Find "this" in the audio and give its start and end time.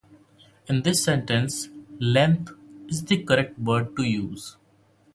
0.81-1.03